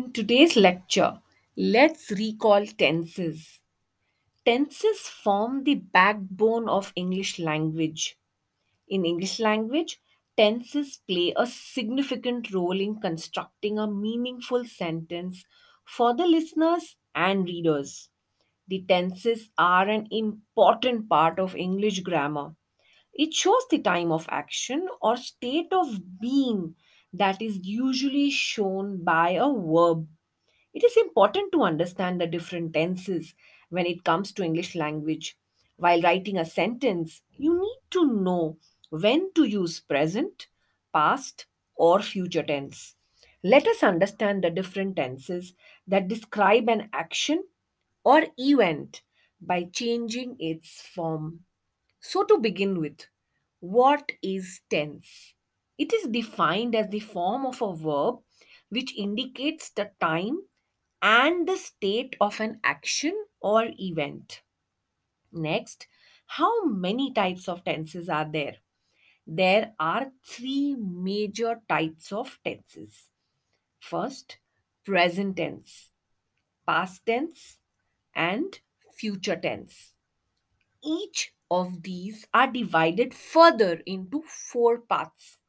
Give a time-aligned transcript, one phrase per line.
[0.00, 1.20] In today's lecture,
[1.58, 3.60] let's recall tenses.
[4.46, 8.16] Tenses form the backbone of English language.
[8.88, 10.00] In English language,
[10.38, 15.44] tenses play a significant role in constructing a meaningful sentence
[15.84, 18.08] for the listeners and readers.
[18.68, 22.56] The tenses are an important part of English grammar.
[23.14, 26.76] It shows the time of action or state of being
[27.12, 30.06] that is usually shown by a verb.
[30.72, 33.34] It is important to understand the different tenses
[33.70, 35.36] when it comes to English language.
[35.76, 38.58] While writing a sentence, you need to know
[38.90, 40.48] when to use present,
[40.92, 42.94] past, or future tense.
[43.42, 45.54] Let us understand the different tenses
[45.86, 47.44] that describe an action
[48.04, 49.02] or event
[49.40, 51.40] by changing its form.
[52.00, 53.06] So, to begin with,
[53.60, 55.34] what is tense?
[55.80, 58.16] It is defined as the form of a verb
[58.68, 60.42] which indicates the time
[61.00, 64.42] and the state of an action or event.
[65.32, 65.86] Next,
[66.26, 68.56] how many types of tenses are there?
[69.26, 73.08] There are three major types of tenses.
[73.78, 74.36] First,
[74.84, 75.88] present tense,
[76.66, 77.56] past tense,
[78.14, 78.60] and
[78.92, 79.94] future tense.
[80.84, 85.39] Each of these are divided further into four parts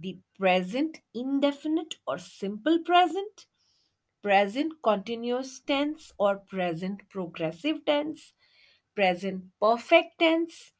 [0.00, 3.46] the present indefinite or simple present,
[4.22, 8.34] present continuous tense or present progressive tense,
[8.94, 10.72] present perfect tense,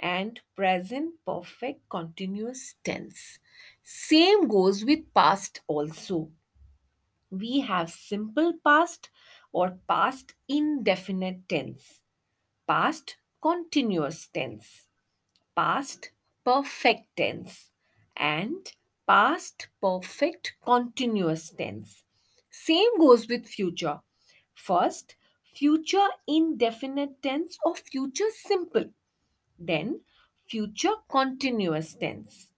[0.00, 3.38] and present perfect continuous tense.
[3.82, 6.32] Same goes with past also.
[7.30, 9.10] We have simple past
[9.52, 12.02] or past indefinite tense,
[12.66, 14.86] past continuous tense,
[15.56, 16.12] past
[16.44, 17.70] perfect tense,
[18.16, 18.72] and
[19.06, 22.02] past perfect continuous tense.
[22.50, 24.00] Same goes with future.
[24.54, 25.16] First,
[25.54, 28.86] future indefinite tense or future simple.
[29.58, 30.00] Then,
[30.48, 32.48] future continuous tense.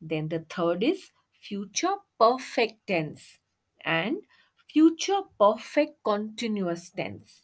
[0.00, 1.10] Then, the third is
[1.40, 3.38] future perfect tense
[3.84, 4.18] and
[4.72, 7.42] future perfect continuous tense.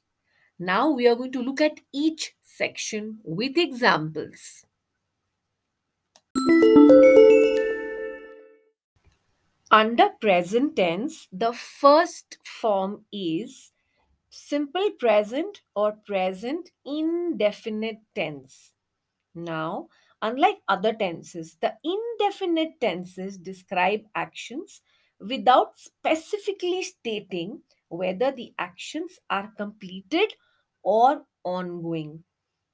[0.58, 4.66] Now, we are going to look at each section with examples.
[9.72, 13.72] Under present tense, the first form is
[14.30, 18.74] simple present or present indefinite tense.
[19.34, 19.88] Now,
[20.22, 24.82] unlike other tenses, the indefinite tenses describe actions
[25.20, 30.34] without specifically stating whether the actions are completed
[30.82, 32.24] or ongoing.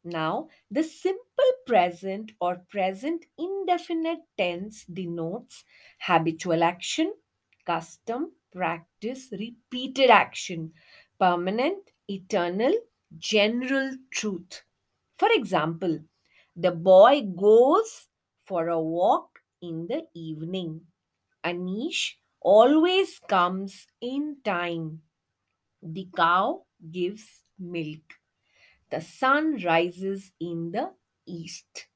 [0.06, 5.64] Now, the simple present or present indefinite tense denotes
[6.00, 7.12] habitual action,
[7.66, 10.72] custom, practice, repeated action,
[11.18, 12.72] permanent, eternal,
[13.18, 14.62] general truth.
[15.18, 16.00] For example,
[16.56, 18.08] the boy goes
[18.44, 20.86] for a walk in the evening.
[21.44, 25.02] Anish always comes in time.
[25.82, 28.20] The cow gives milk.
[28.90, 30.92] The sun rises in the
[31.26, 31.88] east.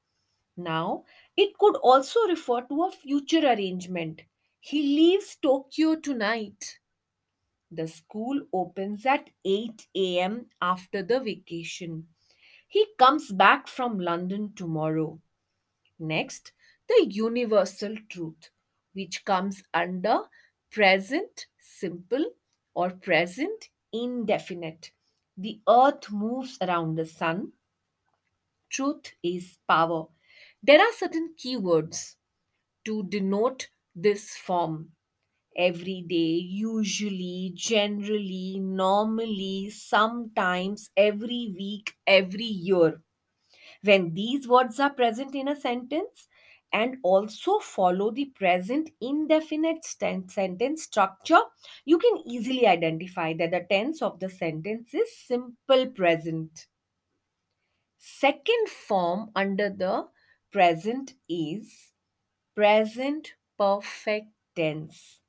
[0.57, 1.05] Now,
[1.37, 4.23] it could also refer to a future arrangement.
[4.59, 6.79] He leaves Tokyo tonight.
[7.71, 12.07] The school opens at 8 am after the vacation.
[12.67, 15.21] He comes back from London tomorrow.
[15.99, 16.51] Next,
[16.87, 18.49] the universal truth,
[18.93, 20.23] which comes under
[20.69, 22.25] present simple
[22.73, 24.91] or present indefinite.
[25.37, 27.53] The earth moves around the sun.
[28.69, 30.07] Truth is power.
[30.63, 32.15] There are certain keywords
[32.85, 34.93] to denote this form.
[35.55, 43.03] Every day, usually, generally, normally, sometimes, every week, every year.
[43.83, 46.27] When these words are present in a sentence
[46.73, 51.41] and also follow the present indefinite sentence structure,
[51.85, 56.67] you can easily identify that the tense of the sentence is simple present.
[57.97, 60.07] Second form under the
[60.51, 61.91] present is
[62.55, 65.19] present perfect tense.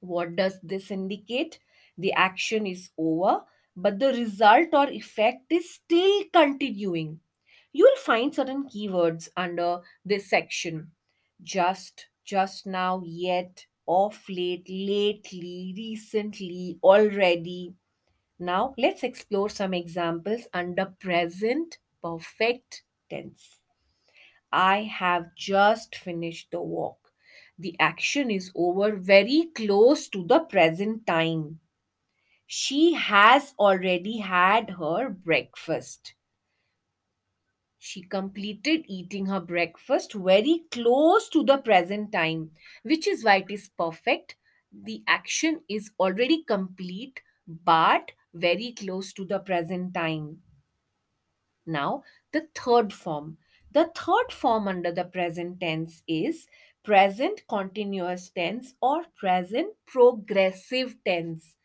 [0.00, 1.58] What does this indicate?
[1.98, 3.44] The action is over,
[3.76, 7.20] but the result or effect is still continuing.
[7.74, 10.92] You will find certain keywords under this section.
[11.42, 17.74] Just, just now, yet, off late, lately, recently, already.
[18.38, 23.60] Now, let's explore some examples under present perfect tense.
[24.52, 27.12] I have just finished the walk.
[27.58, 31.60] The action is over very close to the present time.
[32.46, 36.14] She has already had her breakfast.
[37.86, 42.52] She completed eating her breakfast very close to the present time,
[42.82, 44.36] which is why it is perfect.
[44.72, 50.42] The action is already complete but very close to the present time.
[51.66, 53.36] Now, the third form.
[53.70, 56.46] The third form under the present tense is
[56.82, 61.56] present continuous tense or present progressive tense.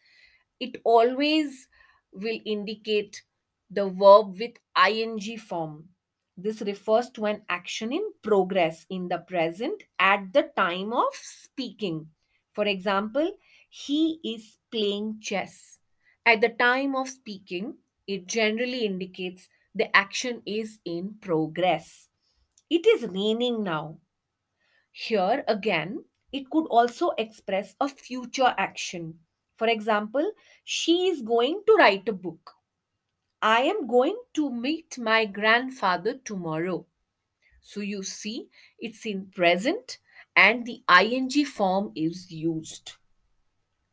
[0.59, 1.69] It always
[2.11, 3.23] will indicate
[3.69, 5.89] the verb with ing form.
[6.41, 12.07] This refers to an action in progress in the present at the time of speaking.
[12.53, 13.33] For example,
[13.69, 15.79] he is playing chess.
[16.25, 17.75] At the time of speaking,
[18.07, 22.07] it generally indicates the action is in progress.
[22.69, 23.97] It is raining now.
[24.93, 29.19] Here again, it could also express a future action.
[29.57, 30.31] For example,
[30.63, 32.53] she is going to write a book.
[33.41, 36.85] I am going to meet my grandfather tomorrow.
[37.61, 38.49] So you see,
[38.79, 39.99] it's in present
[40.35, 42.93] and the ing form is used.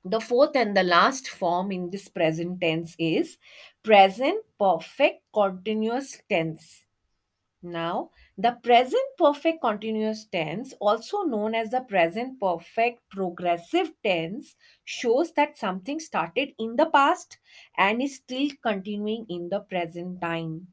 [0.04, 3.38] The fourth and the last form in this present tense is
[3.82, 6.85] present perfect continuous tense.
[7.66, 14.54] Now, the present perfect continuous tense, also known as the present perfect progressive tense,
[14.84, 17.38] shows that something started in the past
[17.76, 20.68] and is still continuing in the present time.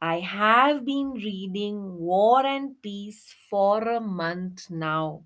[0.00, 5.24] I have been reading War and Peace for a month now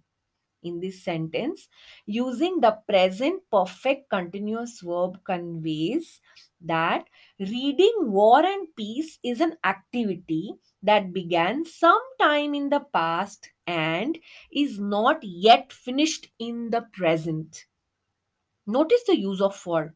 [0.65, 1.69] in this sentence
[2.07, 6.21] using the present perfect continuous verb conveys
[6.61, 7.05] that
[7.39, 14.19] reading war and peace is an activity that began sometime in the past and
[14.53, 17.67] is not yet finished in the present.
[18.67, 19.95] Notice the use of for.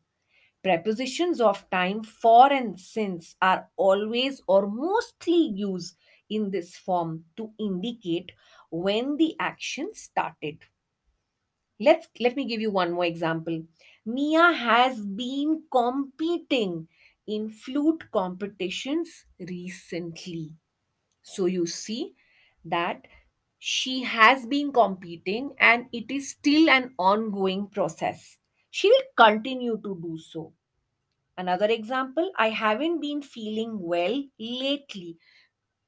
[0.62, 5.96] Prepositions of time for and since are always or mostly used
[6.28, 8.32] in this form to indicate
[8.70, 10.60] when the action started.
[11.80, 13.64] Let's let me give you one more example.
[14.04, 16.88] Mia has been competing
[17.26, 20.56] in flute competitions recently.
[21.22, 22.14] So you see
[22.64, 23.06] that
[23.58, 28.38] she has been competing and it is still an ongoing process.
[28.70, 30.54] She will continue to do so.
[31.38, 35.16] Another example, I haven't been feeling well lately.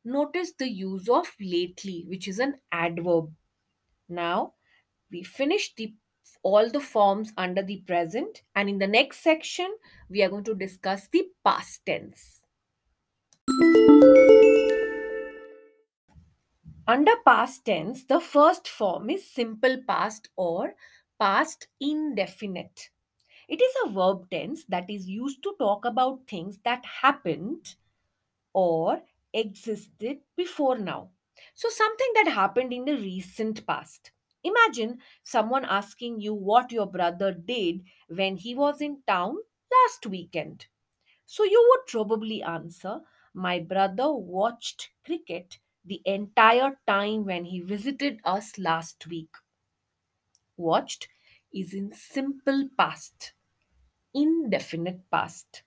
[0.04, 3.34] Notice the use of lately, which is an adverb.
[4.08, 4.54] Now,
[5.10, 5.94] we finished the
[6.42, 9.76] all the forms under the present and in the next section
[10.08, 12.40] we are going to discuss the past tense.
[16.86, 20.74] Under past tense, the first form is simple past or
[21.18, 22.88] past indefinite.
[23.48, 27.76] It is a verb tense that is used to talk about things that happened
[28.54, 29.02] or
[29.34, 31.10] existed before now.
[31.54, 34.12] So, something that happened in the recent past.
[34.42, 39.36] Imagine someone asking you what your brother did when he was in town
[39.70, 40.66] last weekend.
[41.26, 43.02] So, you would probably answer,
[43.34, 49.34] My brother watched cricket the entire time when he visited us last week.
[50.56, 51.08] Watched
[51.52, 53.32] is in simple past
[54.14, 55.62] indefinite past.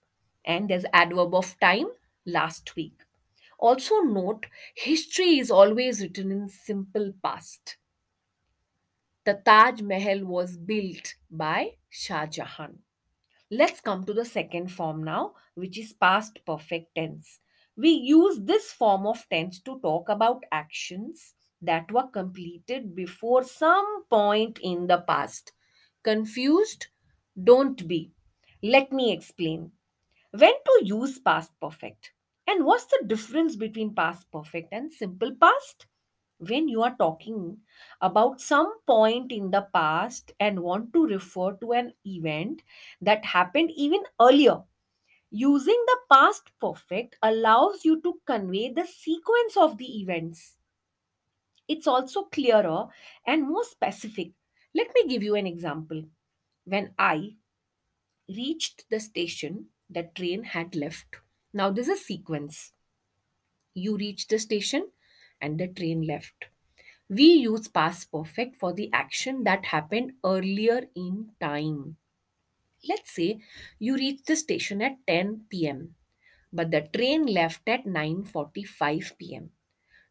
[0.45, 1.89] And there's adverb of time
[2.25, 3.02] last week.
[3.63, 7.77] Also note history is always written in simple past.
[9.24, 12.79] The Taj Mahal was built by Shah Jahan.
[13.50, 17.39] Let's come to the second form now, which is past perfect tense.
[17.77, 24.03] We use this form of tense to talk about actions that were completed before some
[24.10, 25.53] point in the past.
[26.03, 26.88] Confused?
[27.41, 28.12] Don't be.
[28.62, 29.72] Let me explain.
[30.32, 32.12] When to use past perfect?
[32.47, 35.88] And what's the difference between past perfect and simple past?
[36.38, 37.62] When you are talking
[38.00, 42.62] about some point in the past and want to refer to an event
[43.01, 44.63] that happened even earlier,
[45.31, 50.57] using the past perfect allows you to convey the sequence of the events.
[51.67, 52.88] It's also clearer
[53.27, 54.31] and more specific.
[54.73, 56.05] Let me give you an example.
[56.63, 57.35] When I
[58.29, 61.17] reached the station, the train had left.
[61.53, 62.74] Now, there's a sequence.
[63.75, 64.91] You reached the station
[65.39, 66.45] and the train left.
[67.10, 71.98] We use past perfect for the action that happened earlier in time.
[72.88, 73.41] Let's say
[73.79, 75.95] you reached the station at 10 pm,
[76.53, 79.51] but the train left at 9:45 pm.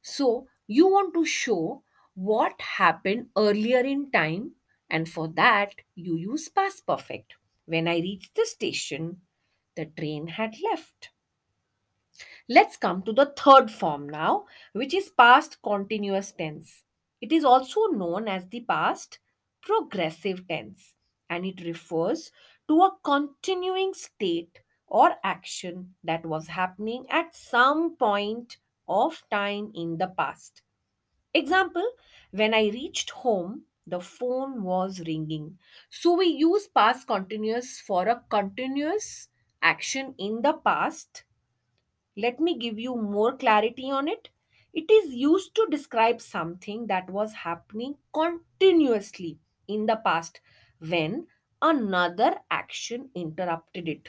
[0.02, 1.84] So, you want to show
[2.14, 4.56] what happened earlier in time,
[4.90, 7.36] and for that, you use past perfect.
[7.66, 9.22] When I reached the station,
[9.76, 11.11] the train had left.
[12.54, 14.44] Let's come to the third form now,
[14.74, 16.82] which is past continuous tense.
[17.18, 19.20] It is also known as the past
[19.62, 20.92] progressive tense,
[21.30, 22.30] and it refers
[22.68, 29.96] to a continuing state or action that was happening at some point of time in
[29.96, 30.60] the past.
[31.32, 31.88] Example,
[32.32, 35.56] when I reached home, the phone was ringing.
[35.88, 39.28] So we use past continuous for a continuous
[39.62, 41.24] action in the past
[42.16, 44.30] let me give you more clarity on it.
[44.72, 49.38] It is used to describe something that was happening continuously
[49.68, 50.40] in the past
[50.78, 51.26] when
[51.60, 54.08] another action interrupted it.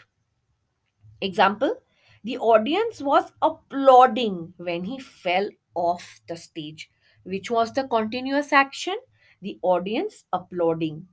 [1.21, 1.81] Example
[2.23, 6.91] The audience was applauding when he fell off the stage,
[7.23, 8.99] which was the continuous action.
[9.41, 11.07] The audience applauding.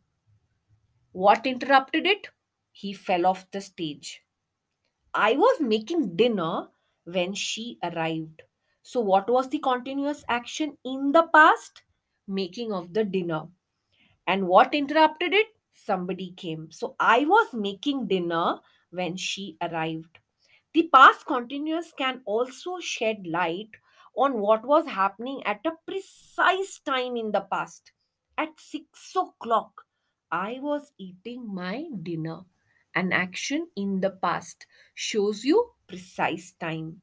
[1.12, 2.30] What interrupted it?
[2.72, 4.24] He fell off the stage.
[5.14, 6.68] I was making dinner
[7.12, 8.42] when she arrived.
[8.82, 11.82] So, what was the continuous action in the past?
[12.26, 13.48] Making of the dinner.
[14.26, 15.48] And what interrupted it?
[15.72, 16.70] Somebody came.
[16.70, 20.18] So, I was making dinner when she arrived.
[20.72, 23.70] The past continuous can also shed light
[24.16, 27.92] on what was happening at a precise time in the past.
[28.38, 29.82] At 6 o'clock,
[30.30, 32.42] I was eating my dinner.
[32.94, 37.00] An action in the past shows you precise time.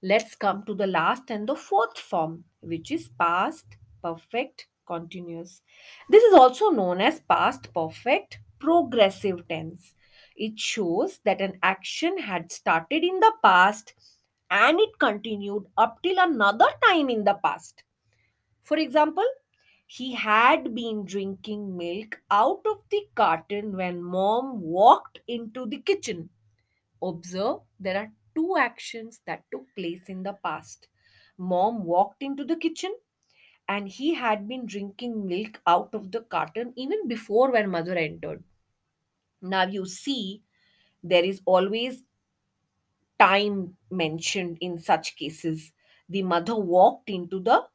[0.00, 3.66] Let's come to the last and the fourth form, which is past
[4.02, 5.60] perfect continuous.
[6.08, 9.94] This is also known as past perfect progressive tense.
[10.36, 13.94] It shows that an action had started in the past
[14.50, 17.82] and it continued up till another time in the past.
[18.62, 19.26] For example,
[19.86, 26.28] he had been drinking milk out of the carton when mom walked into the kitchen.
[27.02, 30.88] Observe there are two actions that took place in the past.
[31.38, 32.96] Mom walked into the kitchen
[33.68, 38.44] and he had been drinking milk out of the carton even before when mother entered.
[39.42, 40.44] Now you see
[41.02, 42.04] there is always
[43.18, 45.72] time mentioned in such cases.
[46.08, 47.68] The mother walked into the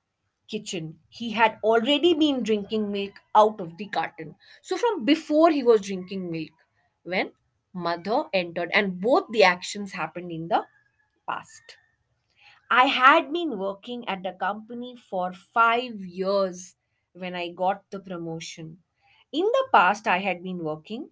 [0.48, 1.00] kitchen.
[1.10, 4.36] He had already been drinking milk out of the carton.
[4.62, 6.52] So, from before he was drinking milk,
[7.04, 7.34] when
[7.74, 10.66] mother entered, and both the actions happened in the
[11.28, 11.78] past.
[12.70, 16.76] I had been working at the company for five years
[17.14, 18.84] when I got the promotion.
[19.32, 21.10] In the past, I had been working,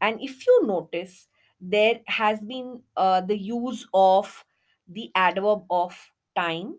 [0.00, 1.28] and if you notice,
[1.60, 4.44] there has been uh, the use of
[4.88, 6.78] the adverb of time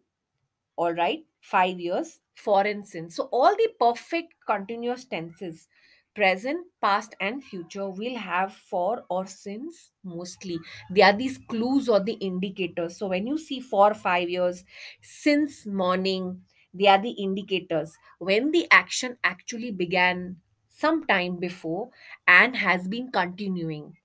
[0.75, 3.15] all right five years for instance.
[3.15, 5.67] so all the perfect continuous tenses
[6.15, 10.57] present past and future will have for or since mostly.
[10.89, 12.97] They are these clues or the indicators.
[12.97, 14.63] So when you see for five years
[15.01, 16.43] since morning
[16.73, 17.97] they are the indicators.
[18.19, 21.89] When the action actually began some time before
[22.27, 23.97] and has been continuing.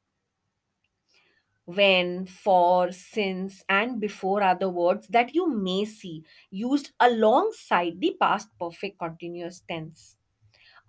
[1.64, 8.14] When, for, since, and before are the words that you may see used alongside the
[8.20, 10.18] past perfect continuous tense.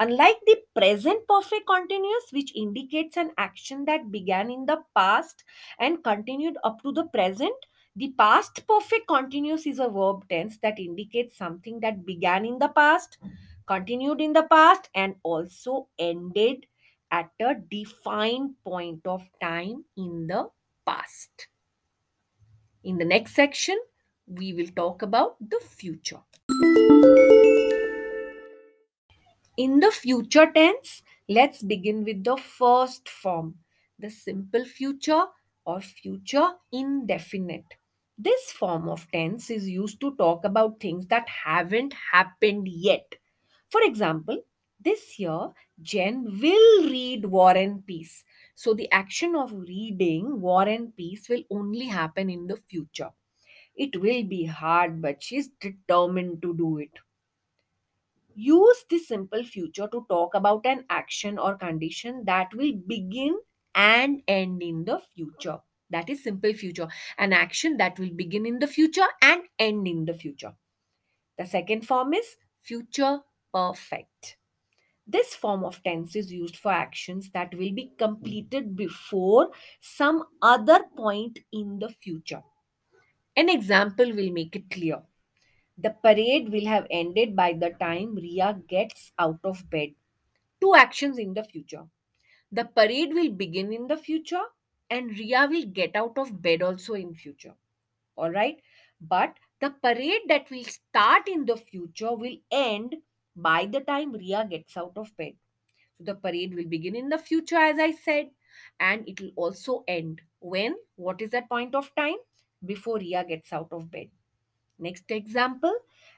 [0.01, 5.43] Unlike the present perfect continuous, which indicates an action that began in the past
[5.77, 7.53] and continued up to the present,
[7.96, 12.70] the past perfect continuous is a verb tense that indicates something that began in the
[12.70, 13.20] past,
[13.67, 16.65] continued in the past, and also ended
[17.12, 20.50] at a defined point of time in the
[20.84, 21.48] past.
[22.84, 23.79] In the next section,
[24.25, 26.22] we will talk about the future.
[29.62, 33.60] In the future tense, let's begin with the first form,
[34.00, 35.25] the simple future
[35.65, 37.75] or future indefinite.
[38.18, 43.13] This form of tense is used to talk about things that haven't happened yet.
[43.70, 44.41] For example,
[44.84, 45.50] this year,
[45.80, 48.24] Jen will read War and Peace.
[48.56, 53.12] So, the action of reading War and Peace will only happen in the future.
[53.75, 56.98] It will be hard, but she's determined to do it.
[58.35, 63.38] Use the simple future to talk about an action or condition that will begin
[63.75, 65.59] and end in the future.
[65.89, 66.88] That is simple future.
[67.17, 70.53] An action that will begin in the future and end in the future.
[71.38, 73.19] The second form is future
[73.53, 74.38] perfect.
[75.05, 79.50] This form of tense is used for actions that will be completed before
[79.81, 82.43] some other point in the future.
[83.35, 85.01] An example will make it clear.
[85.81, 89.95] The parade will have ended by the time Ria gets out of bed.
[90.61, 91.85] Two actions in the future.
[92.51, 94.43] The parade will begin in the future
[94.91, 97.55] and Ria will get out of bed also in future.
[98.15, 98.61] All right?
[99.00, 102.97] But the parade that will start in the future will end
[103.35, 105.33] by the time Ria gets out of bed.
[105.97, 108.29] So the parade will begin in the future, as I said,
[108.79, 110.75] and it will also end when?
[110.95, 112.17] What is that point of time?
[112.63, 114.09] Before Ria gets out of bed.
[114.81, 115.73] Next example,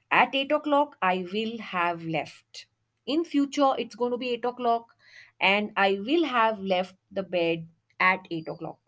[0.09, 2.67] at 8 o'clock, I will have left.
[3.05, 4.95] In future, it's going to be 8 o'clock,
[5.39, 7.67] and I will have left the bed
[7.99, 8.79] at 8 o'clock.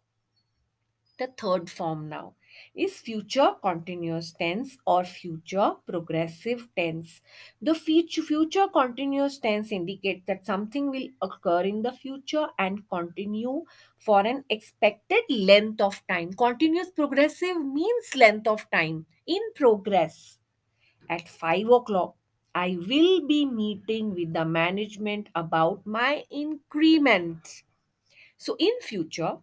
[1.17, 2.36] The third form now
[2.74, 7.22] is future continuous tense or future progressive tense.
[7.62, 13.63] The future, continuous tense indicates that something will occur in the future and continue
[13.98, 16.34] for an expected length of time.
[16.34, 20.39] Continuous progressive means length of time in progress.
[21.10, 22.15] At 5 o'clock,
[22.53, 27.63] I will be meeting with the management about my increment.
[28.38, 29.38] So in future,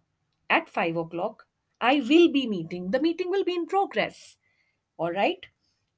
[0.49, 1.45] at 5 o'clock,
[1.79, 2.91] I will be meeting.
[2.91, 4.37] The meeting will be in progress.
[4.97, 5.45] All right.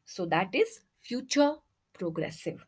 [0.05, 1.55] So that is future
[1.93, 2.65] progressive.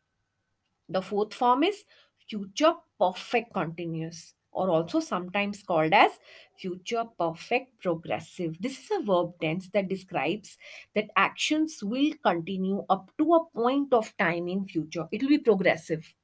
[0.89, 1.83] The fourth form is
[2.29, 6.19] future perfect continuous or also sometimes called as
[6.57, 8.57] future perfect progressive.
[8.59, 10.57] This is a verb tense that describes
[10.95, 15.07] that actions will continue up to a point of time in future.
[15.11, 16.15] It will be progressive.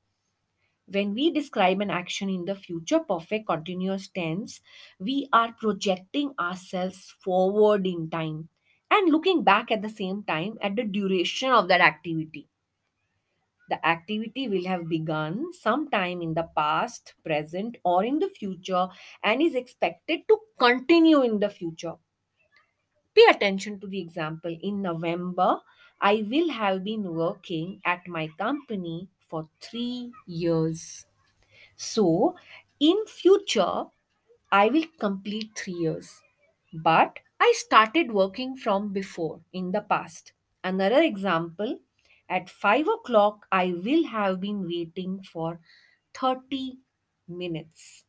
[0.88, 4.62] When we describe an action in the future perfect continuous tense,
[5.00, 8.50] we are projecting ourselves forward in time
[8.92, 12.48] and looking back at the same time at the duration of that activity.
[13.74, 18.88] The activity will have begun sometime in the past, present, or in the future
[19.24, 21.98] and is expected to continue in the future.
[23.16, 24.56] Pay attention to the example.
[24.62, 25.62] In November,
[26.02, 31.06] I will have been working at my company for three years.
[31.78, 32.38] So,
[32.80, 33.86] in future,
[34.52, 36.22] I will complete three years.
[36.74, 40.34] But I started working from before in the past.
[40.64, 41.80] Another example
[42.34, 45.60] at 5 o'clock, I will have been waiting for
[46.16, 46.80] 30
[47.28, 48.06] minutes.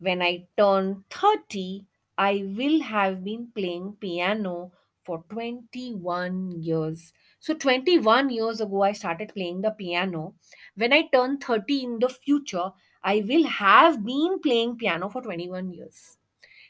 [0.00, 1.86] When I turn 30,
[2.18, 4.72] I will have been playing piano
[5.04, 7.12] for 21 years.
[7.38, 10.34] So, 21 years ago, I started playing the piano.
[10.74, 12.70] When I turn 30 in the future,
[13.04, 16.16] I will have been playing piano for 21 years.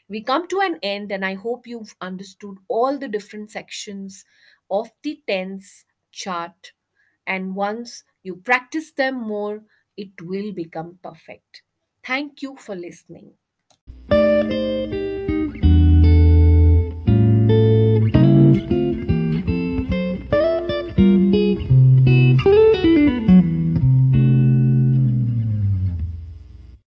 [0.07, 4.25] We come to an end, and I hope you've understood all the different sections
[4.69, 6.73] of the tense chart.
[7.27, 9.65] And once you practice them more,
[9.97, 11.63] it will become perfect.
[12.03, 13.37] Thank you for listening.